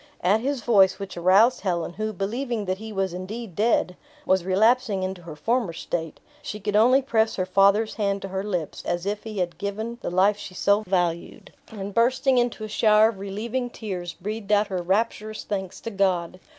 At 0.21 0.39
his 0.41 0.61
voice, 0.61 0.97
which 0.97 1.15
aroused 1.15 1.61
Helen, 1.61 1.93
who, 1.93 2.11
believing 2.11 2.65
that 2.65 2.79
he 2.79 2.91
was 2.91 3.13
indeed 3.13 3.53
dead, 3.55 3.95
was 4.25 4.43
relapsing 4.43 5.03
into 5.03 5.21
her 5.21 5.35
former 5.35 5.73
state; 5.73 6.19
she 6.41 6.59
could 6.59 6.75
only 6.75 7.03
press 7.03 7.35
her 7.35 7.45
father's 7.45 7.93
hand 7.93 8.23
to 8.23 8.29
her 8.29 8.43
lips, 8.43 8.83
as 8.83 9.05
if 9.05 9.23
he 9.25 9.37
had 9.37 9.59
given 9.59 9.99
the 10.01 10.09
life 10.09 10.37
she 10.37 10.55
so 10.55 10.81
valued, 10.87 11.53
and 11.67 11.93
bursting 11.93 12.39
into 12.39 12.63
a 12.63 12.67
shower 12.67 13.09
of 13.09 13.19
relieving 13.19 13.69
tears, 13.69 14.13
breathed 14.15 14.51
out 14.51 14.69
her 14.69 14.81
rapturous 14.81 15.43
thanks 15.43 15.79
to 15.81 15.91
God. 15.91 16.39